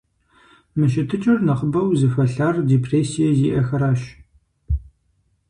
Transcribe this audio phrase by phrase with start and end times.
[0.77, 4.01] Мы щытыкӀэр нэхъыбэу зыхуэлъэр депрессие зиӀэхэращ.